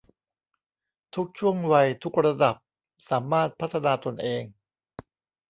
[1.15, 2.55] ทุกช่วงวัยทุกระดับ
[3.09, 4.43] สามารถพัฒนาตนเอง